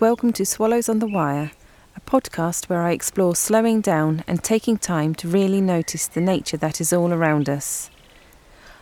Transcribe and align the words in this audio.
Welcome 0.00 0.32
to 0.32 0.46
Swallows 0.46 0.88
on 0.88 1.00
the 1.00 1.06
Wire, 1.06 1.50
a 1.94 2.00
podcast 2.00 2.70
where 2.70 2.80
I 2.80 2.92
explore 2.92 3.36
slowing 3.36 3.82
down 3.82 4.24
and 4.26 4.42
taking 4.42 4.78
time 4.78 5.14
to 5.16 5.28
really 5.28 5.60
notice 5.60 6.06
the 6.06 6.22
nature 6.22 6.56
that 6.56 6.80
is 6.80 6.90
all 6.90 7.12
around 7.12 7.50
us. 7.50 7.90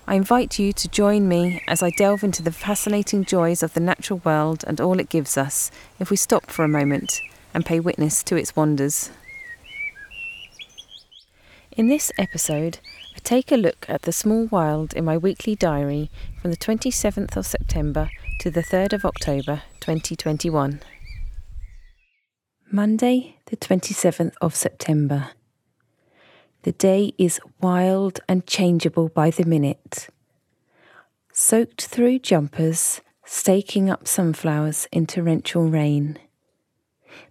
I 0.06 0.14
invite 0.14 0.60
you 0.60 0.72
to 0.74 0.86
join 0.86 1.26
me 1.26 1.60
as 1.66 1.82
I 1.82 1.90
delve 1.90 2.22
into 2.22 2.40
the 2.40 2.52
fascinating 2.52 3.24
joys 3.24 3.64
of 3.64 3.74
the 3.74 3.80
natural 3.80 4.20
world 4.24 4.62
and 4.64 4.80
all 4.80 5.00
it 5.00 5.08
gives 5.08 5.36
us 5.36 5.72
if 5.98 6.08
we 6.08 6.16
stop 6.16 6.52
for 6.52 6.64
a 6.64 6.68
moment 6.68 7.20
and 7.52 7.66
pay 7.66 7.80
witness 7.80 8.22
to 8.22 8.36
its 8.36 8.54
wonders. 8.54 9.10
In 11.72 11.88
this 11.88 12.12
episode, 12.16 12.78
I 13.16 13.18
take 13.24 13.50
a 13.50 13.56
look 13.56 13.86
at 13.88 14.02
the 14.02 14.12
small 14.12 14.46
wild 14.46 14.94
in 14.94 15.04
my 15.04 15.18
weekly 15.18 15.56
diary 15.56 16.12
from 16.40 16.52
the 16.52 16.56
27th 16.56 17.36
of 17.36 17.44
September 17.44 18.08
to 18.38 18.52
the 18.52 18.62
3rd 18.62 18.92
of 18.92 19.04
October 19.04 19.62
2021. 19.80 20.80
Monday, 22.70 23.36
the 23.46 23.56
27th 23.56 24.34
of 24.42 24.54
September. 24.54 25.30
The 26.64 26.72
day 26.72 27.14
is 27.16 27.40
wild 27.62 28.20
and 28.28 28.46
changeable 28.46 29.08
by 29.08 29.30
the 29.30 29.46
minute. 29.46 30.08
Soaked 31.32 31.86
through 31.86 32.18
jumpers, 32.18 33.00
staking 33.24 33.88
up 33.88 34.06
sunflowers 34.06 34.86
in 34.92 35.06
torrential 35.06 35.64
rain. 35.64 36.18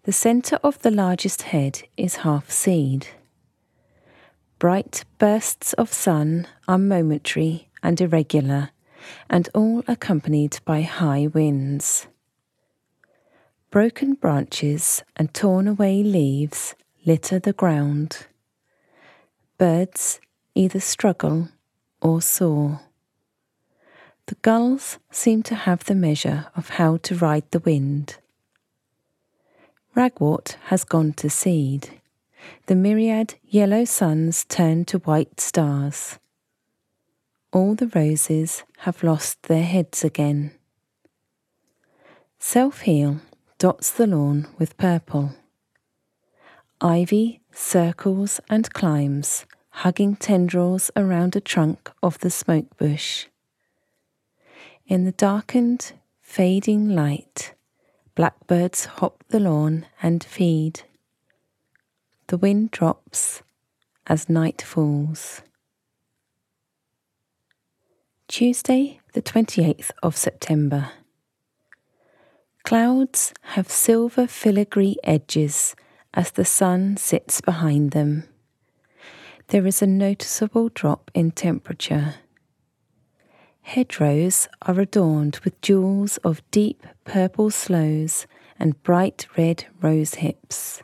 The 0.06 0.12
centre 0.12 0.58
of 0.64 0.82
the 0.82 0.90
largest 0.90 1.44
head 1.44 1.84
is 1.98 2.18
half 2.18 2.50
seed. 2.50 3.06
Bright 4.58 5.06
bursts 5.20 5.74
of 5.74 5.94
sun 5.94 6.48
are 6.68 6.80
momentary 6.80 7.70
and 7.84 8.02
irregular, 8.02 8.72
and 9.30 9.50
all 9.54 9.84
accompanied 9.88 10.58
by 10.66 10.82
high 10.82 11.28
winds. 11.28 12.08
Broken 13.70 14.14
branches 14.14 15.04
and 15.18 15.34
torn 15.34 15.68
away 15.68 16.02
leaves 16.02 16.74
litter 17.06 17.38
the 17.38 17.52
ground. 17.52 18.28
Birds 19.58 20.22
either 20.56 20.80
struggle 20.80 21.50
or 22.02 22.22
soar. 22.22 22.80
The 24.28 24.36
gulls 24.36 25.00
seem 25.12 25.44
to 25.44 25.56
have 25.56 25.84
the 25.84 25.96
measure 25.96 26.48
of 26.56 26.70
how 26.70 26.98
to 26.98 27.16
ride 27.16 27.50
the 27.52 27.60
wind. 27.60 28.20
Ragwort 29.96 30.56
has 30.68 30.86
gone 30.86 31.12
to 31.14 31.30
seed. 31.30 32.00
The 32.68 32.76
myriad 32.76 33.36
yellow 33.44 33.84
suns 33.84 34.46
turn 34.46 34.86
to 34.86 35.00
white 35.00 35.42
stars. 35.42 36.20
All 37.52 37.76
the 37.76 37.88
roses 37.88 38.64
have 38.80 39.04
lost 39.04 39.44
their 39.44 39.64
heads 39.64 40.06
again. 40.06 40.52
Self 42.40 42.82
heal 42.82 43.20
dots 43.60 43.90
the 43.90 44.06
lawn 44.06 44.48
with 44.60 44.78
purple. 44.78 45.32
Ivy 46.80 47.42
circles 47.52 48.40
and 48.50 48.72
climbs, 48.72 49.46
hugging 49.70 50.16
tendrils 50.16 50.92
around 50.96 51.36
a 51.36 51.42
trunk 51.42 51.92
of 52.04 52.20
the 52.20 52.30
smoke 52.30 52.78
bush. 52.78 53.26
In 54.86 55.06
the 55.06 55.12
darkened, 55.12 55.94
fading 56.22 56.90
light, 56.90 57.56
blackbirds 58.14 58.86
hop 58.86 59.24
the 59.30 59.40
lawn 59.40 59.88
and 60.04 60.24
feed. 60.24 60.82
The 62.28 62.38
wind 62.38 62.70
drops 62.70 63.42
as 64.06 64.30
night 64.30 64.62
falls. 64.62 65.42
Tuesday, 68.28 69.00
the 69.14 69.22
28th 69.22 69.92
of 70.04 70.16
September. 70.16 70.92
Clouds 72.68 73.34
have 73.54 73.72
silver 73.72 74.28
filigree 74.28 74.98
edges 75.02 75.74
as 76.14 76.32
the 76.32 76.44
sun 76.44 76.98
sits 76.98 77.40
behind 77.40 77.92
them. 77.92 78.26
There 79.48 79.66
is 79.66 79.82
a 79.82 79.88
noticeable 79.88 80.68
drop 80.68 81.10
in 81.14 81.32
temperature. 81.32 82.16
Hedgerows 83.62 84.50
are 84.64 84.82
adorned 84.82 85.40
with 85.46 85.62
jewels 85.62 86.18
of 86.26 86.42
deep 86.52 86.86
purple 87.06 87.52
sloes 87.52 88.28
and 88.60 88.84
bright 88.84 89.28
red 89.38 89.68
rose 89.82 90.16
hips. 90.16 90.84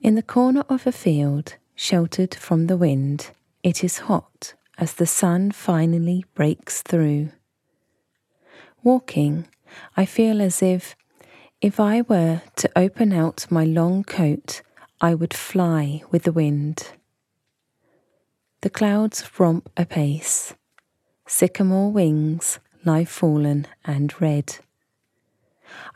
In 0.00 0.14
the 0.14 0.22
corner 0.22 0.64
of 0.70 0.86
a 0.86 0.92
field, 0.92 1.56
sheltered 1.74 2.34
from 2.34 2.68
the 2.68 2.78
wind, 2.78 3.32
it 3.62 3.84
is 3.84 3.98
hot 3.98 4.54
as 4.78 4.94
the 4.94 5.06
sun 5.06 5.50
finally 5.50 6.24
breaks 6.34 6.80
through. 6.80 7.32
Walking, 8.82 9.46
I 9.96 10.04
feel 10.04 10.40
as 10.40 10.62
if, 10.62 10.96
if 11.60 11.80
I 11.80 12.02
were 12.02 12.42
to 12.56 12.70
open 12.76 13.12
out 13.12 13.46
my 13.50 13.64
long 13.64 14.04
coat, 14.04 14.62
I 15.00 15.14
would 15.14 15.34
fly 15.34 16.02
with 16.10 16.24
the 16.24 16.32
wind. 16.32 16.92
The 18.60 18.70
clouds 18.70 19.24
romp 19.38 19.70
apace. 19.76 20.54
Sycamore 21.26 21.92
wings 21.92 22.58
lie 22.84 23.04
fallen 23.04 23.66
and 23.84 24.20
red. 24.20 24.58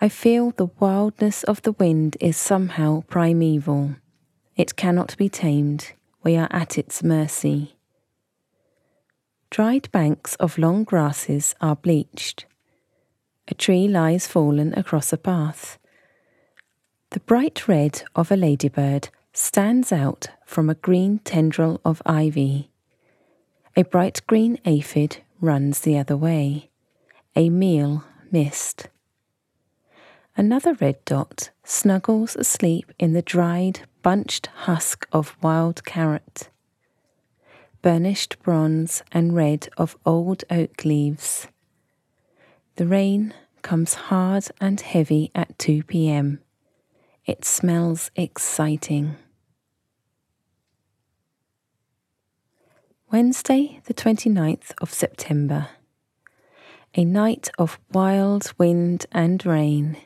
I 0.01 0.09
feel 0.09 0.51
the 0.51 0.71
wildness 0.79 1.43
of 1.45 1.63
the 1.63 1.73
wind 1.73 2.17
is 2.21 2.37
somehow 2.37 3.03
primeval. 3.09 3.97
It 4.57 4.77
cannot 4.77 5.17
be 5.17 5.29
tamed. 5.29 5.93
We 6.23 6.37
are 6.37 6.49
at 6.51 6.79
its 6.79 7.03
mercy. 7.03 7.77
Dried 9.51 9.91
banks 9.91 10.35
of 10.37 10.59
long 10.59 10.85
grasses 10.85 11.55
are 11.61 11.77
bleached. 11.77 12.47
A 13.49 13.55
tree 13.55 13.89
lies 13.89 14.27
fallen 14.27 14.73
across 14.75 15.13
a 15.13 15.17
path. 15.17 15.79
The 17.11 17.21
bright 17.21 17.69
red 17.69 18.03
of 18.15 18.31
a 18.31 18.37
ladybird 18.37 19.09
stands 19.33 19.93
out 19.93 20.29
from 20.47 20.71
a 20.71 20.75
green 20.75 21.19
tendril 21.19 21.81
of 21.85 22.01
ivy. 22.07 22.71
A 23.77 23.83
bright 23.83 24.21
green 24.27 24.59
aphid 24.65 25.19
runs 25.41 25.81
the 25.81 25.99
other 25.99 26.17
way. 26.17 26.71
A 27.35 27.51
meal 27.51 28.05
missed. 28.31 28.89
Another 30.37 30.75
red 30.75 31.05
dot 31.05 31.51
snuggles 31.65 32.37
asleep 32.37 32.93
in 32.99 33.13
the 33.13 33.23
dried, 33.23 33.81
bunched 34.03 34.47
husk 34.65 35.07
of 35.13 35.37
wild 35.43 35.85
carrot. 35.85 36.49
Burnished 37.83 38.39
bronze 38.43 39.03
and 39.13 39.35
red 39.35 39.69
of 39.77 39.97
old 40.07 40.45
oak 40.51 40.85
leaves. 40.85 41.49
The 42.77 42.87
rain 42.87 43.35
comes 43.61 43.95
hard 43.95 44.45
and 44.61 44.81
heavy 44.81 45.31
at 45.35 45.59
2 45.59 45.83
pm. 45.85 46.41
It 47.27 47.45
smells 47.45 48.11
exciting. 48.17 49.17
Wednesday, 53.11 53.81
the 53.85 53.95
29th 53.95 54.73
of 54.81 54.93
September. 54.93 55.69
A 56.95 57.05
night 57.05 57.51
of 57.59 57.79
wild 57.93 58.53
wind 58.59 59.05
and 59.13 59.45
rain 59.45 59.99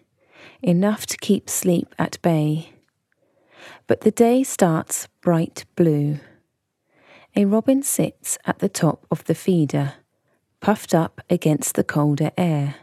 enough 0.62 1.06
to 1.06 1.16
keep 1.19 1.48
sleep 1.48 1.94
at 1.98 2.21
bay. 2.22 2.71
But 3.87 4.00
the 4.00 4.10
day 4.10 4.43
starts 4.43 5.09
bright 5.21 5.65
blue. 5.77 6.19
A 7.37 7.44
robin 7.44 7.83
sits 7.83 8.38
at 8.44 8.59
the 8.59 8.69
top 8.69 9.06
of 9.10 9.25
the 9.25 9.34
feeder, 9.34 9.94
puffed 10.61 10.94
up 10.94 11.21
against 11.28 11.75
the 11.75 11.84
colder 11.84 12.31
air, 12.37 12.77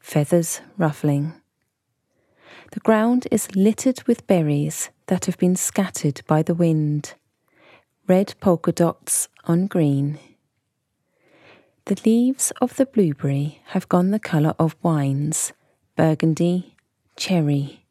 feathers 0.00 0.60
ruffling. 0.76 1.34
The 2.72 2.80
ground 2.80 3.28
is 3.30 3.54
littered 3.54 4.02
with 4.06 4.26
berries 4.26 4.90
that 5.06 5.26
have 5.26 5.38
been 5.38 5.56
scattered 5.56 6.22
by 6.26 6.42
the 6.42 6.54
wind, 6.54 7.14
red 8.08 8.34
polka 8.40 8.72
dots 8.72 9.28
on 9.44 9.66
green. 9.66 10.18
The 11.86 12.00
leaves 12.04 12.52
of 12.60 12.76
the 12.76 12.86
blueberry 12.86 13.62
have 13.66 13.88
gone 13.88 14.10
the 14.10 14.18
colour 14.18 14.54
of 14.58 14.74
wines, 14.82 15.52
burgundy, 15.96 16.74
cherry. 17.16 17.86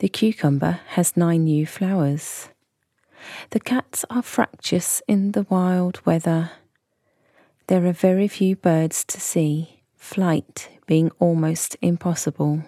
The 0.00 0.08
cucumber 0.08 0.80
has 0.88 1.16
nine 1.16 1.44
new 1.44 1.66
flowers. 1.66 2.50
The 3.50 3.60
cats 3.60 4.04
are 4.10 4.22
fractious 4.22 5.02
in 5.08 5.32
the 5.32 5.46
wild 5.48 6.04
weather. 6.04 6.50
There 7.70 7.86
are 7.86 7.92
very 7.92 8.26
few 8.26 8.56
birds 8.56 9.04
to 9.04 9.20
see, 9.20 9.84
flight 9.94 10.70
being 10.86 11.12
almost 11.20 11.76
impossible. 11.80 12.64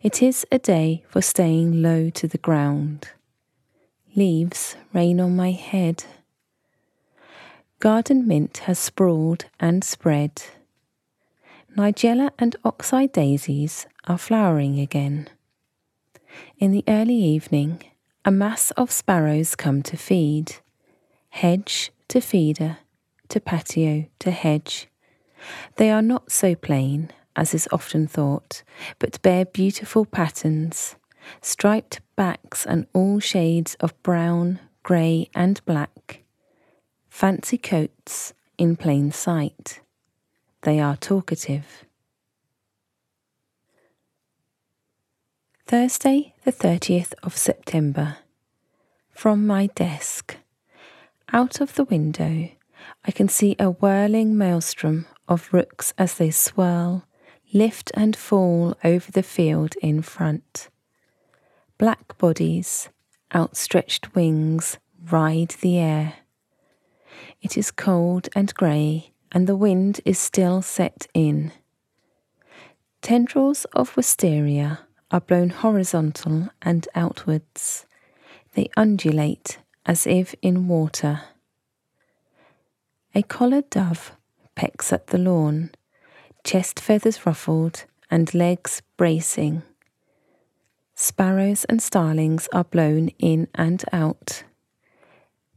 It 0.00 0.22
is 0.22 0.46
a 0.50 0.58
day 0.58 1.04
for 1.10 1.20
staying 1.20 1.82
low 1.82 2.08
to 2.08 2.26
the 2.26 2.38
ground. 2.38 3.10
Leaves 4.16 4.76
rain 4.94 5.20
on 5.20 5.36
my 5.36 5.50
head. 5.50 6.04
Garden 7.80 8.26
mint 8.26 8.56
has 8.64 8.78
sprawled 8.78 9.44
and 9.60 9.84
spread. 9.84 10.42
Nigella 11.76 12.30
and 12.38 12.56
oxeye 12.64 13.08
daisies 13.08 13.86
are 14.06 14.16
flowering 14.16 14.80
again. 14.80 15.28
In 16.58 16.72
the 16.72 16.84
early 16.88 17.22
evening, 17.22 17.82
a 18.24 18.30
mass 18.30 18.70
of 18.78 18.90
sparrows 18.90 19.54
come 19.54 19.82
to 19.82 19.98
feed, 19.98 20.56
hedge 21.28 21.92
to 22.08 22.22
feeder, 22.22 22.78
to 23.30 23.40
patio 23.40 24.06
to 24.20 24.30
hedge. 24.30 24.88
They 25.76 25.90
are 25.90 26.02
not 26.02 26.30
so 26.30 26.54
plain, 26.54 27.10
as 27.34 27.54
is 27.54 27.68
often 27.72 28.06
thought, 28.06 28.62
but 28.98 29.22
bear 29.22 29.44
beautiful 29.44 30.04
patterns, 30.04 30.96
striped 31.40 32.00
backs 32.16 32.66
and 32.66 32.86
all 32.92 33.20
shades 33.20 33.76
of 33.76 34.00
brown, 34.02 34.60
grey, 34.82 35.28
and 35.34 35.64
black, 35.64 36.22
fancy 37.08 37.58
coats 37.58 38.34
in 38.58 38.76
plain 38.76 39.10
sight. 39.10 39.80
They 40.62 40.78
are 40.78 40.96
talkative. 40.96 41.84
Thursday, 45.66 46.34
the 46.44 46.52
30th 46.52 47.14
of 47.22 47.36
September. 47.36 48.18
From 49.12 49.46
my 49.46 49.68
desk. 49.68 50.36
Out 51.32 51.60
of 51.60 51.76
the 51.76 51.84
window, 51.84 52.50
I 53.04 53.10
can 53.10 53.28
see 53.28 53.56
a 53.58 53.70
whirling 53.70 54.36
maelstrom 54.36 55.06
of 55.26 55.52
rooks 55.52 55.94
as 55.96 56.14
they 56.14 56.30
swirl, 56.30 57.06
lift 57.52 57.90
and 57.94 58.14
fall 58.14 58.76
over 58.84 59.10
the 59.10 59.22
field 59.22 59.74
in 59.80 60.02
front. 60.02 60.68
Black 61.78 62.18
bodies, 62.18 62.90
outstretched 63.34 64.14
wings, 64.14 64.78
ride 65.10 65.54
the 65.60 65.78
air. 65.78 66.14
It 67.40 67.56
is 67.56 67.70
cold 67.70 68.28
and 68.34 68.52
grey, 68.54 69.12
and 69.32 69.46
the 69.46 69.56
wind 69.56 70.00
is 70.04 70.18
still 70.18 70.60
set 70.60 71.06
in. 71.14 71.52
Tendrils 73.00 73.64
of 73.72 73.96
wisteria 73.96 74.80
are 75.10 75.20
blown 75.20 75.48
horizontal 75.50 76.50
and 76.60 76.86
outwards. 76.94 77.86
They 78.54 78.68
undulate 78.76 79.58
as 79.86 80.06
if 80.06 80.34
in 80.42 80.68
water. 80.68 81.22
A 83.12 83.22
collared 83.22 83.68
dove 83.70 84.12
pecks 84.54 84.92
at 84.92 85.08
the 85.08 85.18
lawn, 85.18 85.70
chest 86.44 86.78
feathers 86.78 87.26
ruffled 87.26 87.84
and 88.10 88.32
legs 88.34 88.82
bracing. 88.96 89.62
Sparrows 90.94 91.64
and 91.64 91.82
starlings 91.82 92.48
are 92.52 92.64
blown 92.64 93.08
in 93.18 93.48
and 93.54 93.84
out. 93.92 94.44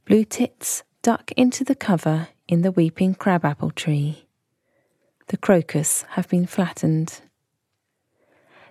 Blue 0.05 0.23
tits 0.23 0.83
duck 1.01 1.31
into 1.33 1.63
the 1.63 1.75
cover 1.75 2.29
in 2.47 2.61
the 2.61 2.71
weeping 2.71 3.13
crabapple 3.13 3.71
tree. 3.71 4.25
The 5.27 5.38
crocus 5.38 6.05
have 6.11 6.27
been 6.29 6.47
flattened. 6.47 7.21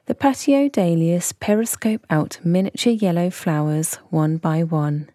The 0.06 0.14
patio 0.17 0.69
dahlias 0.69 1.32
periscope 1.32 2.05
out 2.11 2.40
miniature 2.43 2.93
yellow 2.93 3.31
flowers 3.31 3.94
one 4.11 4.38
by 4.38 4.64
one. 4.64 5.08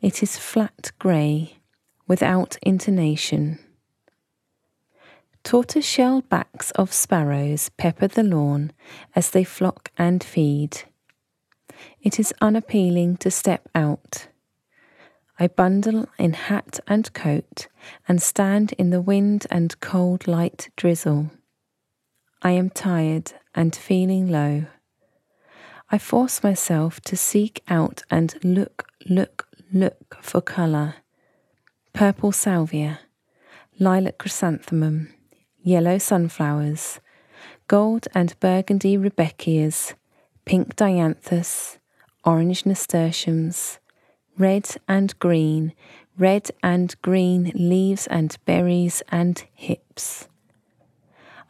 It 0.00 0.22
is 0.22 0.38
flat 0.38 0.92
grey, 0.98 1.58
without 2.06 2.56
intonation. 2.62 3.58
Tortoise-shell 5.42 6.22
backs 6.22 6.70
of 6.72 6.92
sparrows 6.92 7.70
pepper 7.76 8.08
the 8.08 8.22
lawn 8.22 8.72
as 9.14 9.30
they 9.30 9.44
flock 9.44 9.90
and 9.98 10.24
feed. 10.24 10.84
It 12.00 12.18
is 12.18 12.32
unappealing 12.40 13.18
to 13.18 13.30
step 13.30 13.68
out. 13.74 14.28
I 15.38 15.48
bundle 15.48 16.08
in 16.18 16.32
hat 16.34 16.80
and 16.86 17.12
coat 17.12 17.66
and 18.06 18.22
stand 18.22 18.72
in 18.72 18.90
the 18.90 19.00
wind 19.00 19.46
and 19.50 19.78
cold 19.80 20.28
light 20.28 20.70
drizzle. 20.76 21.30
I 22.40 22.52
am 22.52 22.70
tired 22.70 23.32
and 23.54 23.74
feeling 23.74 24.30
low. 24.30 24.66
I 25.90 25.98
force 25.98 26.42
myself 26.42 27.00
to 27.02 27.16
seek 27.16 27.62
out 27.68 28.02
and 28.10 28.38
look, 28.42 28.88
look, 29.08 29.48
look 29.72 30.16
for 30.22 30.40
colour. 30.40 30.96
Purple 31.94 32.32
salvia, 32.32 32.98
lilac 33.78 34.18
chrysanthemum, 34.18 35.14
yellow 35.62 35.96
sunflowers, 35.96 36.98
gold 37.68 38.08
and 38.12 38.34
burgundy 38.40 38.98
rudbeckias, 38.98 39.94
pink 40.44 40.74
dianthus, 40.74 41.78
orange 42.24 42.66
nasturtiums, 42.66 43.78
red 44.36 44.68
and 44.88 45.16
green, 45.20 45.72
red 46.18 46.50
and 46.64 47.00
green 47.00 47.52
leaves 47.54 48.08
and 48.08 48.38
berries 48.44 49.00
and 49.10 49.44
hips. 49.54 50.26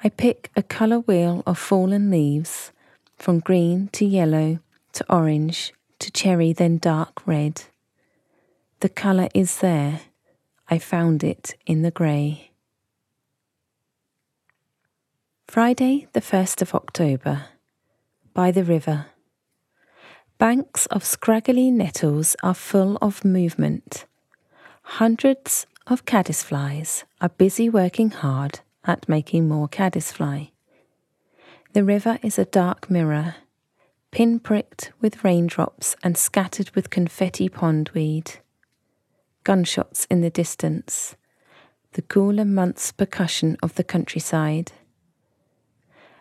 I 0.04 0.10
pick 0.10 0.50
a 0.54 0.62
colour 0.62 0.98
wheel 0.98 1.42
of 1.46 1.56
fallen 1.56 2.10
leaves, 2.10 2.70
from 3.16 3.40
green 3.40 3.88
to 3.94 4.04
yellow 4.04 4.58
to 4.92 5.06
orange 5.08 5.72
to 6.00 6.10
cherry, 6.10 6.52
then 6.52 6.76
dark 6.76 7.26
red. 7.26 7.62
The 8.80 8.90
colour 8.90 9.28
is 9.32 9.60
there. 9.60 10.02
I 10.68 10.78
found 10.78 11.22
it 11.22 11.54
in 11.66 11.82
the 11.82 11.90
grey. 11.90 12.50
Friday, 15.46 16.08
the 16.14 16.22
1st 16.22 16.62
of 16.62 16.74
October. 16.74 17.46
By 18.32 18.50
the 18.50 18.64
river. 18.64 19.06
Banks 20.38 20.86
of 20.86 21.04
scraggly 21.04 21.70
nettles 21.70 22.34
are 22.42 22.54
full 22.54 22.96
of 23.02 23.24
movement. 23.24 24.06
Hundreds 24.82 25.66
of 25.86 26.06
caddisflies 26.06 27.04
are 27.20 27.28
busy 27.28 27.68
working 27.68 28.10
hard 28.10 28.60
at 28.84 29.08
making 29.08 29.46
more 29.46 29.68
caddisfly. 29.68 30.52
The 31.74 31.84
river 31.84 32.18
is 32.22 32.38
a 32.38 32.44
dark 32.46 32.88
mirror, 32.88 33.36
pin-pricked 34.10 34.92
with 35.00 35.22
raindrops 35.24 35.94
and 36.02 36.16
scattered 36.16 36.70
with 36.74 36.90
confetti 36.90 37.48
pondweed. 37.48 38.38
Gunshots 39.44 40.06
in 40.10 40.22
the 40.22 40.30
distance, 40.30 41.16
the 41.92 42.00
cooler 42.00 42.46
month's 42.46 42.92
percussion 42.92 43.58
of 43.62 43.74
the 43.74 43.84
countryside. 43.84 44.72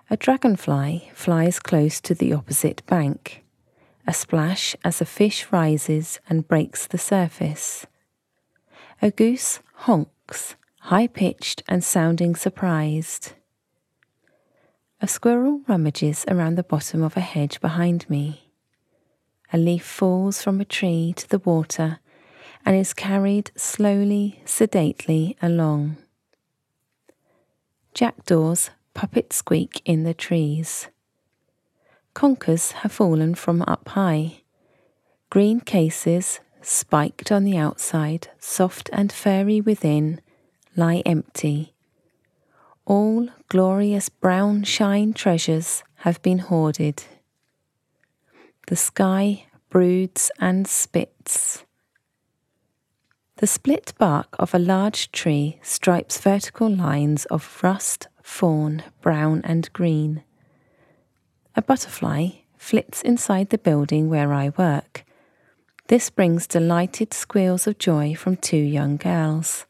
A 0.10 0.18
dragonfly 0.18 1.10
flies 1.14 1.58
close 1.58 2.02
to 2.02 2.14
the 2.14 2.34
opposite 2.34 2.86
bank, 2.86 3.46
a 4.06 4.14
splash 4.14 4.76
as 4.84 5.00
a 5.00 5.06
fish 5.06 5.48
rises 5.54 6.20
and 6.30 6.46
breaks 6.46 6.86
the 6.86 6.98
surface. 6.98 7.88
A 9.02 9.10
goose 9.10 9.62
honks 9.74 10.56
high 10.82 11.08
pitched 11.08 11.64
and 11.66 11.82
sounding 11.82 12.36
surprised. 12.36 13.32
A 15.02 15.08
squirrel 15.08 15.62
rummages 15.66 16.26
around 16.28 16.56
the 16.56 16.64
bottom 16.64 17.02
of 17.02 17.16
a 17.16 17.22
hedge 17.22 17.62
behind 17.62 18.10
me. 18.10 18.52
A 19.54 19.58
leaf 19.58 19.86
falls 19.86 20.42
from 20.42 20.60
a 20.60 20.66
tree 20.66 21.14
to 21.16 21.30
the 21.30 21.40
water 21.40 22.00
and 22.66 22.76
is 22.76 22.94
carried 22.94 23.52
slowly, 23.56 24.42
sedately 24.46 25.38
along. 25.42 25.98
Jackdaws 27.94 28.70
puppet 28.94 29.34
squeak 29.34 29.82
in 29.86 30.04
the 30.04 30.14
trees. 30.14 30.88
Conkers 32.14 32.72
have 32.72 32.92
fallen 32.92 33.36
from 33.36 33.64
up 33.64 33.90
high. 33.90 34.42
Green 35.30 35.60
cases, 35.60 36.40
spiked 36.62 37.32
on 37.32 37.44
the 37.44 37.58
outside, 37.58 38.30
soft 38.40 38.90
and 38.94 39.12
furry 39.12 39.60
within, 39.60 40.22
lie 40.76 41.02
empty. 41.06 41.74
All 42.86 43.30
glorious 43.48 44.10
brown 44.10 44.64
shine 44.64 45.14
treasures 45.14 45.84
have 45.98 46.22
been 46.22 46.40
hoarded. 46.40 47.04
The 48.68 48.76
sky 48.76 49.46
broods 49.70 50.30
and 50.40 50.68
spits. 50.68 51.63
The 53.38 53.48
split 53.48 53.94
bark 53.98 54.36
of 54.38 54.54
a 54.54 54.60
large 54.60 55.12
tree 55.12 55.60
stripes 55.64 56.20
vertical 56.20 56.70
lines 56.70 57.26
of 57.26 57.60
rust, 57.64 58.08
fawn, 58.22 58.84
brown, 59.02 59.42
and 59.44 59.74
green. 59.74 60.24
A 61.56 61.62
butterfly 61.62 62.30
flits 62.58 63.02
inside 63.02 63.50
the 63.50 63.58
building 63.58 64.08
where 64.08 64.32
I 64.34 64.50
work. 64.56 65.04
This 65.88 66.10
brings 66.10 66.48
delighted 66.48 67.14
squeals 67.14 67.68
of 67.68 67.80
joy 67.80 68.14
from 68.16 68.38
two 68.38 68.56
young 68.56 68.98
girls. 68.98 69.66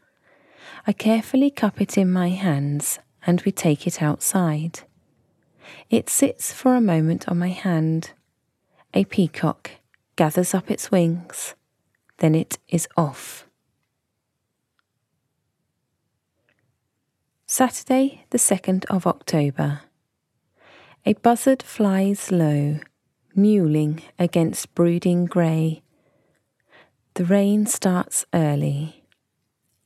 I 0.85 0.91
carefully 0.91 1.49
cup 1.49 1.79
it 1.79 1.97
in 1.97 2.11
my 2.11 2.29
hands 2.29 2.99
and 3.25 3.41
we 3.41 3.51
take 3.51 3.87
it 3.87 4.01
outside. 4.01 4.81
It 5.89 6.09
sits 6.09 6.51
for 6.51 6.75
a 6.75 6.81
moment 6.81 7.29
on 7.29 7.39
my 7.39 7.49
hand. 7.49 8.11
A 8.93 9.05
peacock 9.05 9.71
gathers 10.17 10.53
up 10.53 10.69
its 10.69 10.91
wings, 10.91 11.55
then 12.17 12.35
it 12.35 12.59
is 12.67 12.87
off. 12.97 13.47
Saturday, 17.55 18.25
the 18.31 18.39
2nd 18.39 18.83
of 18.85 19.05
October. 19.05 19.81
A 21.05 21.13
buzzard 21.13 21.61
flies 21.61 22.31
low, 22.31 22.79
mewling 23.37 24.01
against 24.17 24.73
brooding 24.73 25.27
grey. 25.27 25.83
The 27.13 27.25
rain 27.25 27.67
starts 27.67 28.25
early 28.33 29.03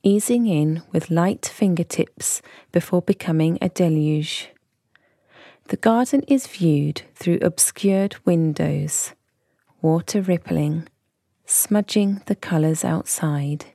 easing 0.02 0.46
in 0.46 0.82
with 0.92 1.10
light 1.10 1.44
fingertips 1.44 2.40
before 2.72 3.02
becoming 3.02 3.58
a 3.60 3.68
deluge. 3.68 4.48
The 5.64 5.76
garden 5.76 6.22
is 6.26 6.46
viewed 6.46 7.02
through 7.14 7.40
obscured 7.42 8.16
windows, 8.24 9.12
water 9.82 10.22
rippling, 10.22 10.88
smudging 11.44 12.22
the 12.24 12.36
colours 12.36 12.82
outside. 12.82 13.66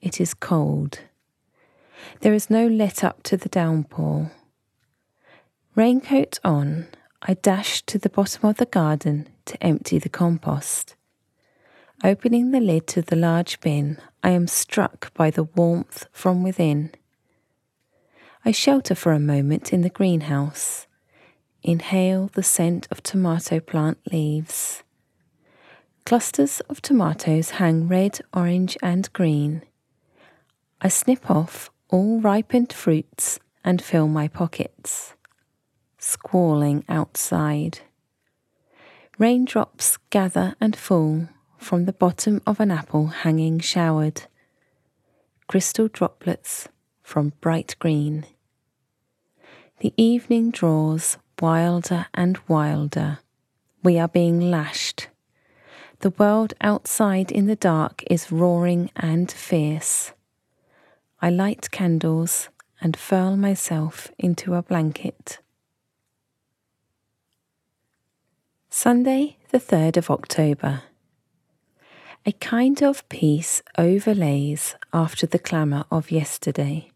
It 0.00 0.20
is 0.20 0.34
cold. 0.34 1.00
There 2.20 2.34
is 2.34 2.50
no 2.50 2.66
let 2.66 3.02
up 3.02 3.22
to 3.24 3.36
the 3.36 3.48
downpour. 3.48 4.32
Raincoat 5.74 6.38
on, 6.44 6.88
I 7.22 7.34
dash 7.34 7.82
to 7.82 7.98
the 7.98 8.10
bottom 8.10 8.48
of 8.48 8.56
the 8.56 8.66
garden 8.66 9.28
to 9.46 9.62
empty 9.62 9.98
the 9.98 10.08
compost. 10.08 10.96
Opening 12.04 12.50
the 12.50 12.60
lid 12.60 12.86
to 12.88 13.02
the 13.02 13.16
large 13.16 13.60
bin, 13.60 13.98
I 14.22 14.30
am 14.30 14.46
struck 14.46 15.14
by 15.14 15.30
the 15.30 15.44
warmth 15.44 16.06
from 16.12 16.42
within. 16.42 16.90
I 18.44 18.50
shelter 18.50 18.94
for 18.94 19.12
a 19.12 19.20
moment 19.20 19.72
in 19.72 19.82
the 19.82 19.88
greenhouse, 19.88 20.88
inhale 21.62 22.28
the 22.32 22.42
scent 22.42 22.88
of 22.90 23.02
tomato 23.02 23.60
plant 23.60 23.98
leaves. 24.10 24.82
Clusters 26.04 26.60
of 26.68 26.82
tomatoes 26.82 27.50
hang 27.50 27.86
red, 27.86 28.20
orange, 28.34 28.76
and 28.82 29.12
green. 29.12 29.62
I 30.80 30.88
snip 30.88 31.30
off 31.30 31.70
all 31.92 32.20
ripened 32.20 32.72
fruits 32.72 33.38
and 33.62 33.82
fill 33.82 34.08
my 34.08 34.26
pockets. 34.26 35.12
Squalling 35.98 36.84
outside. 36.88 37.80
Raindrops 39.18 39.98
gather 40.08 40.56
and 40.58 40.74
fall 40.74 41.28
from 41.58 41.84
the 41.84 41.92
bottom 41.92 42.40
of 42.46 42.58
an 42.58 42.70
apple 42.70 43.08
hanging 43.08 43.60
showered. 43.60 44.22
Crystal 45.46 45.86
droplets 45.86 46.66
from 47.02 47.34
bright 47.42 47.76
green. 47.78 48.24
The 49.80 49.92
evening 49.98 50.50
draws 50.50 51.18
wilder 51.40 52.06
and 52.14 52.38
wilder. 52.48 53.18
We 53.82 53.98
are 53.98 54.08
being 54.08 54.40
lashed. 54.50 55.08
The 55.98 56.10
world 56.10 56.54
outside 56.62 57.30
in 57.30 57.46
the 57.46 57.56
dark 57.56 58.02
is 58.10 58.32
roaring 58.32 58.90
and 58.96 59.30
fierce. 59.30 60.12
I 61.24 61.30
light 61.30 61.70
candles 61.70 62.48
and 62.80 62.96
furl 62.96 63.36
myself 63.36 64.10
into 64.18 64.54
a 64.54 64.62
blanket. 64.62 65.38
Sunday, 68.68 69.36
the 69.50 69.60
3rd 69.60 69.98
of 69.98 70.10
October. 70.10 70.82
A 72.26 72.32
kind 72.32 72.82
of 72.82 73.08
peace 73.08 73.62
overlays 73.78 74.74
after 74.92 75.24
the 75.24 75.38
clamour 75.38 75.84
of 75.92 76.10
yesterday. 76.10 76.90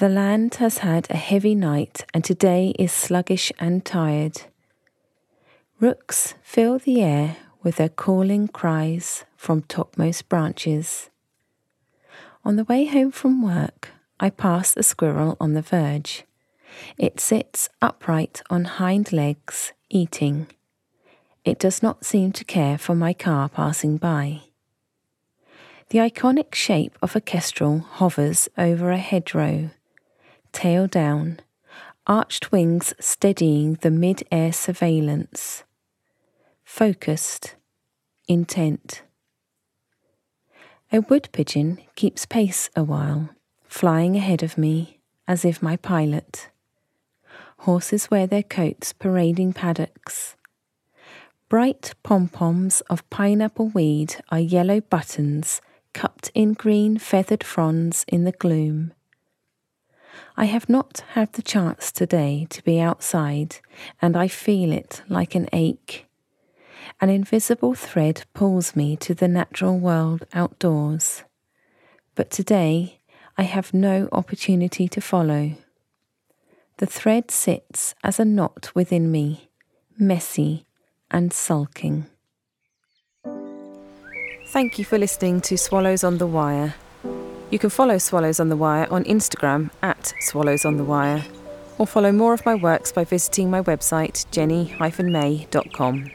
The 0.00 0.08
land 0.08 0.56
has 0.56 0.78
had 0.78 1.06
a 1.08 1.16
heavy 1.16 1.54
night 1.54 2.04
and 2.12 2.24
today 2.24 2.74
is 2.80 2.90
sluggish 2.90 3.52
and 3.60 3.84
tired. 3.84 4.42
Rooks 5.78 6.34
fill 6.42 6.80
the 6.80 7.00
air 7.00 7.36
with 7.62 7.76
their 7.76 7.88
calling 7.88 8.48
cries 8.48 9.24
from 9.36 9.62
topmost 9.62 10.28
branches. 10.28 11.10
On 12.48 12.56
the 12.56 12.64
way 12.64 12.86
home 12.86 13.10
from 13.10 13.42
work, 13.42 13.90
I 14.18 14.30
pass 14.30 14.74
a 14.74 14.82
squirrel 14.82 15.36
on 15.38 15.52
the 15.52 15.60
verge. 15.60 16.24
It 16.96 17.20
sits 17.20 17.68
upright 17.82 18.40
on 18.48 18.64
hind 18.64 19.12
legs, 19.12 19.74
eating. 19.90 20.46
It 21.44 21.58
does 21.58 21.82
not 21.82 22.06
seem 22.06 22.32
to 22.32 22.46
care 22.46 22.78
for 22.78 22.94
my 22.94 23.12
car 23.12 23.50
passing 23.50 23.98
by. 23.98 24.44
The 25.90 25.98
iconic 25.98 26.54
shape 26.54 26.96
of 27.02 27.14
a 27.14 27.20
kestrel 27.20 27.80
hovers 27.80 28.48
over 28.56 28.92
a 28.92 28.96
hedgerow, 28.96 29.68
tail 30.50 30.86
down, 30.86 31.40
arched 32.06 32.50
wings 32.50 32.94
steadying 32.98 33.74
the 33.82 33.90
mid 33.90 34.22
air 34.32 34.54
surveillance. 34.54 35.64
Focused, 36.64 37.56
intent. 38.26 39.02
A 40.90 41.02
wood 41.02 41.28
pigeon 41.32 41.82
keeps 41.96 42.24
pace 42.24 42.70
a 42.74 42.82
while, 42.82 43.28
flying 43.66 44.16
ahead 44.16 44.42
of 44.42 44.56
me 44.56 45.00
as 45.26 45.44
if 45.44 45.62
my 45.62 45.76
pilot. 45.76 46.48
Horses 47.58 48.10
wear 48.10 48.26
their 48.26 48.42
coats 48.42 48.94
parading 48.94 49.52
paddocks. 49.52 50.34
Bright 51.50 51.92
pom 52.02 52.28
poms 52.28 52.80
of 52.88 53.08
pineapple 53.10 53.68
weed 53.68 54.16
are 54.30 54.40
yellow 54.40 54.80
buttons 54.80 55.60
cupped 55.92 56.30
in 56.34 56.54
green 56.54 56.96
feathered 56.96 57.44
fronds 57.44 58.06
in 58.08 58.24
the 58.24 58.32
gloom. 58.32 58.94
I 60.38 60.46
have 60.46 60.70
not 60.70 61.02
had 61.12 61.34
the 61.34 61.42
chance 61.42 61.92
today 61.92 62.46
to 62.48 62.64
be 62.64 62.80
outside, 62.80 63.56
and 64.00 64.16
I 64.16 64.26
feel 64.26 64.72
it 64.72 65.02
like 65.06 65.34
an 65.34 65.50
ache. 65.52 66.07
An 67.00 67.10
invisible 67.10 67.74
thread 67.74 68.24
pulls 68.34 68.74
me 68.74 68.96
to 68.96 69.14
the 69.14 69.28
natural 69.28 69.78
world 69.78 70.26
outdoors. 70.32 71.24
But 72.14 72.30
today 72.30 73.00
I 73.36 73.42
have 73.42 73.72
no 73.72 74.08
opportunity 74.10 74.88
to 74.88 75.00
follow. 75.00 75.52
The 76.78 76.86
thread 76.86 77.30
sits 77.30 77.94
as 78.02 78.18
a 78.18 78.24
knot 78.24 78.70
within 78.74 79.10
me, 79.10 79.48
messy 79.98 80.64
and 81.10 81.32
sulking. 81.32 82.06
Thank 84.48 84.78
you 84.78 84.84
for 84.84 84.98
listening 84.98 85.40
to 85.42 85.58
Swallows 85.58 86.02
on 86.04 86.18
the 86.18 86.26
Wire. 86.26 86.74
You 87.50 87.58
can 87.58 87.70
follow 87.70 87.98
Swallows 87.98 88.40
on 88.40 88.48
the 88.48 88.56
Wire 88.56 88.86
on 88.90 89.04
Instagram 89.04 89.70
at 89.82 90.14
Swallows 90.20 90.64
on 90.64 90.76
the 90.76 90.84
Wire, 90.84 91.24
or 91.78 91.86
follow 91.86 92.12
more 92.12 92.32
of 92.34 92.44
my 92.46 92.54
works 92.54 92.90
by 92.92 93.04
visiting 93.04 93.50
my 93.50 93.62
website 93.62 94.24
jenny-may.com. 94.30 96.10